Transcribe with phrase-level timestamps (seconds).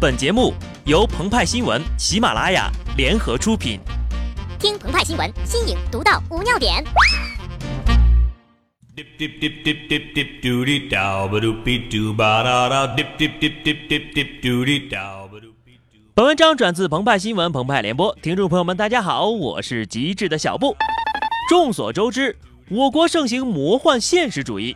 [0.00, 0.54] 本节目
[0.86, 3.78] 由澎湃新闻、喜马拉雅联合出品。
[4.58, 6.82] 听澎湃新闻，新颖独到，无尿点。
[16.14, 20.74] 本文章转自澎湃新闻、澎湃联播，听众朋友们，大家好，我是极致的小布。
[21.50, 22.38] 众所周知，
[22.70, 24.74] 我国盛行魔幻现实主义。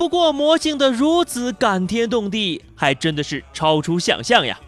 [0.00, 4.58] 不过魔性的如此感天动地，还真的是超出想象呀！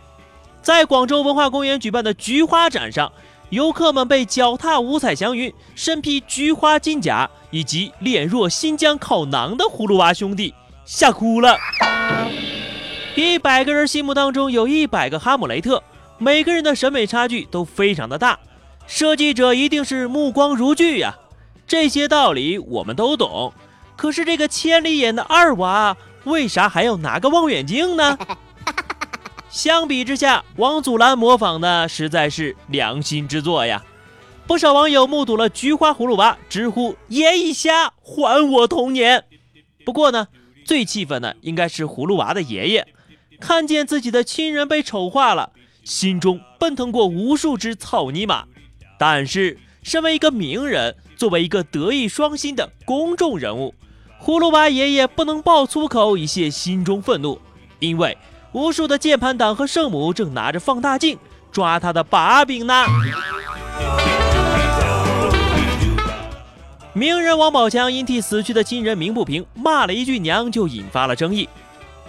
[0.60, 3.10] 在广州文化公园举办的菊花展上，
[3.48, 10.52] 游客们被脚踏五彩祥云、身披菊花金甲以及脸若新疆烤馕的葫芦娃兄弟
[10.84, 11.56] 吓哭了。
[13.14, 15.82] 一百个人心目当中有一百个哈姆雷特，
[16.18, 18.38] 每个人的审美差距都非常的大，
[18.86, 21.16] 设计者一定是目光如炬呀！
[21.66, 23.50] 这些道理我们都懂。
[23.96, 28.18] 可是这个千里眼的二娃，为啥还要拿个望远镜呢？
[29.48, 33.84] 相比之下，王祖蓝模仿的实在是良心之作呀！
[34.46, 39.24] 不少网友目睹了菊花葫芦娃，直呼“爷一瞎，还我童年”。
[39.84, 40.28] 不过呢，
[40.64, 42.88] 最气愤的应该是葫芦娃的爷爷，
[43.40, 45.52] 看见自己的亲人被丑化了，
[45.84, 48.46] 心中奔腾过无数只草泥马。
[48.98, 53.74] 但是，身为一个名人，作为一个德艺双馨的公众人物，
[54.22, 57.40] 葫芦娃爷爷不能爆粗口以泄心中愤怒，
[57.80, 58.16] 因为
[58.52, 61.18] 无数的键盘党和圣母正拿着放大镜
[61.50, 62.84] 抓他的把柄呢。
[66.92, 71.48] 名人王宝强因替死去的亲人鸣不平，骂了一句娘，就引发了争议。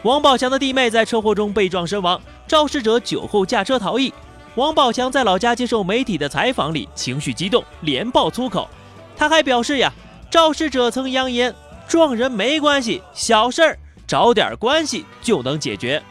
[0.04, 4.14] 王宝强的弟妹在车祸中被撞身亡，肇事者酒后驾车逃逸。
[4.56, 8.70] 王宝强在老家接受媒体的采访里，情绪激动，连爆粗口。
[9.16, 9.92] 他还表示呀，
[10.30, 11.54] 肇事者曾扬言。
[11.88, 16.02] 撞人没关系，小事儿找点关系就能解决。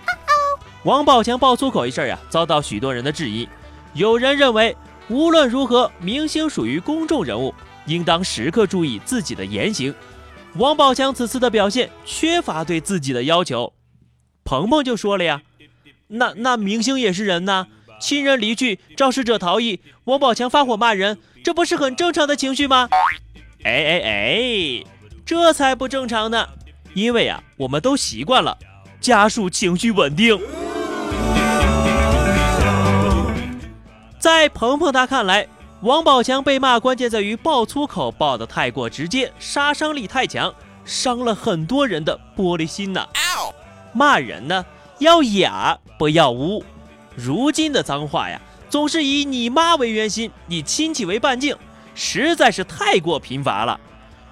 [0.85, 3.49] 王宝强爆粗口一事呀，遭到许多人的质疑。
[3.95, 4.77] 有人认为，
[5.09, 7.55] 无论如何，明星属于公众人物，
[7.87, 9.95] 应当时刻注意自己的言行。
[10.57, 13.73] 王宝强此次的表现缺乏对自己的要求。
[14.45, 15.43] 鹏鹏就说了呀，
[16.09, 17.67] 那那明星也是人呐，
[18.03, 22.89] 亲人离去，肇事者逃逸，王宝强发火骂人，这不是很正常的情绪吗？
[23.63, 24.85] 哎哎哎！
[25.25, 26.49] 这才不正常呢，
[26.95, 28.59] 因为啊，我们都习惯了
[29.01, 30.37] 家属情绪稳定。
[34.19, 35.47] 在鹏鹏他看来，
[35.83, 40.53] 王宝强被骂关键在于爆粗口爆的太过直接，杀伤力太强，
[40.85, 43.07] 伤了很多人的玻璃心呐。
[43.93, 44.67] 骂人呢
[44.99, 46.65] 要雅，不要污。
[47.17, 51.57] 如今的脏话呀，总是以你妈为圆心，以亲戚为半径，
[51.95, 53.79] 实在是太过贫乏了。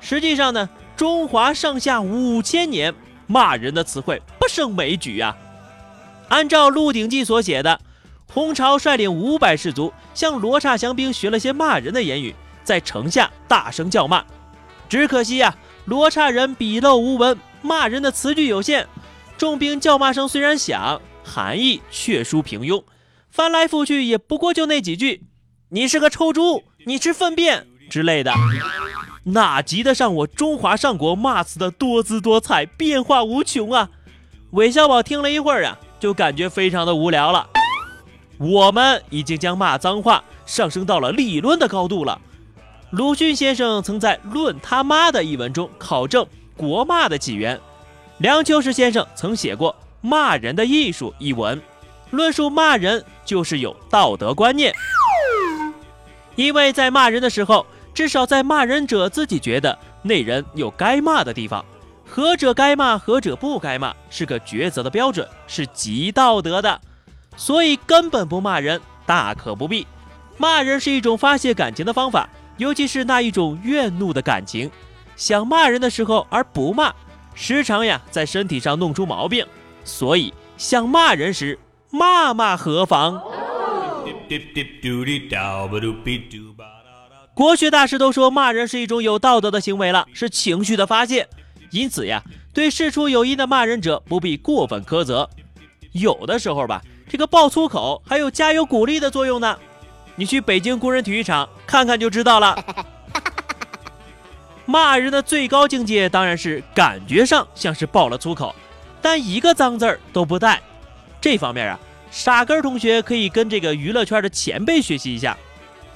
[0.01, 0.69] 实际上呢。
[0.97, 2.95] 中华上下五千年，
[3.27, 5.35] 骂人的词汇不胜枚举啊！
[6.29, 7.81] 按照《鹿鼎记》所写的，
[8.31, 14.23] 洪朝率领五百士卒向罗刹降兵学了些骂人的言语，在城下大声叫骂。
[14.91, 18.87] 只可惜呀，罗刹人笔陋无文，骂人的词句有限，
[19.39, 22.83] 众兵叫骂声虽然响，含义却殊平庸，
[23.31, 25.25] 翻来覆去也不过就那几句
[25.71, 28.33] ：“你是个臭猪，你吃粪便”之类的。
[29.25, 33.91] 哪及得上我中华上国骂词的多姿多彩、变化无穷啊！
[34.53, 37.49] 韦小宝听了一会儿啊，就感觉非常的无聊了。
[38.39, 42.21] 我们已经将骂脏话上升到了理论的高度了。
[42.91, 46.27] 鲁迅先生曾在《论他妈的》一文中考证
[46.57, 47.61] 国骂的起源。
[48.19, 51.61] 梁秋实先生曾写过《骂人的艺术》一文，
[52.11, 54.73] 论述骂人就是有道德观念，
[56.37, 57.67] 因为在骂人的时候。
[57.93, 61.63] 至少在骂人者自己觉得那人有该骂的地方，
[62.07, 66.81] 何者该骂，何者不该骂，是个抉择的标准，是极道德的。
[67.37, 69.87] 所以根本不骂人，大可不必。
[70.39, 72.29] 骂人是一种发泄感情的方法，
[72.59, 74.71] 尤其是那一种怨怒的感情。
[75.17, 76.95] 想骂人的时候而不骂，
[77.35, 79.45] 时常呀在身体上弄出毛病。
[79.85, 81.59] 所以想骂人时，
[81.91, 83.23] 骂骂何妨？
[87.35, 91.29] 国学大师都说骂人是一种有道德的行为了，是情绪的发泄。
[91.71, 92.23] 因此呀，
[92.53, 95.29] 对事出有因的骂人者不必过分苛责。
[95.93, 99.57] 有的时候吧，这个爆粗口还有加油鼓励的作用呢。
[100.17, 102.63] 你去北京工人体育场看看就知道了。
[104.67, 108.55] 骂人的最高境界当然是感觉上像是爆了粗口，
[109.03, 110.61] 但一个脏字儿都不带。
[111.21, 111.79] 这方面啊，
[112.11, 115.37] 傻根同学可以跟这个娱乐圈的前辈学习一下，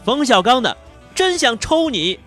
[0.05, 0.77] 冯小刚的。
[1.15, 2.19] 真想抽你，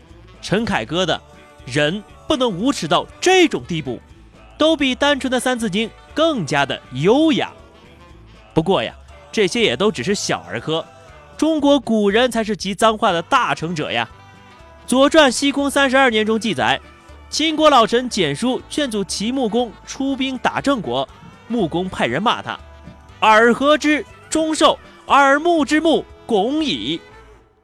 [0.42, 1.22] 陈凯歌的
[1.66, 4.00] 人不能无耻到这种地步，
[4.58, 7.52] 都比单纯的三字经更加的优雅。
[8.54, 8.94] 不过呀，
[9.30, 10.86] 这些也都只是小儿科。
[11.36, 14.08] 中国古人才是集脏话的大成者呀。
[14.90, 16.80] 《左传·西空三十二年》中记载，
[17.30, 21.08] 秦国老臣蹇叔劝阻齐穆公出兵打郑国，
[21.48, 22.58] 穆公派人骂他
[23.20, 27.02] ：“尔何之忠寿，耳目之目，拱矣。”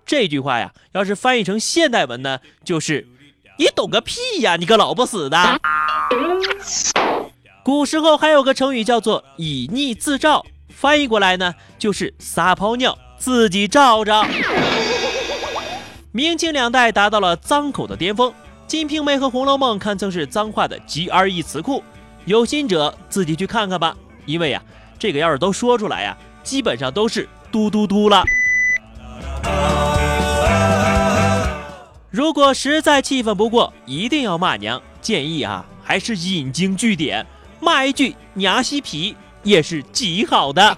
[0.06, 3.08] 这句话呀，要是翻译成现代文呢，就是
[3.58, 5.38] “你懂个屁呀，你个老不死的！”
[7.64, 14.26] 古时候还有个成语叫做“以逆自照”，翻译过来呢，就是撒泡尿自己照照。
[16.12, 18.30] 明清两代达到了脏口的巅峰，
[18.68, 21.84] 《金瓶梅》和《红楼梦》堪称是脏话的 GRE 词库，
[22.26, 23.96] 有心者自己去看看吧。
[24.26, 24.62] 因为呀，
[24.98, 28.24] 这个要是都说出来呀，基本上都是嘟嘟嘟了。
[32.10, 37.26] 如果实在气愤不过，一定要骂娘，建议啊，还是引经据典。
[37.60, 40.78] 骂一句“娘西皮”也是极好的。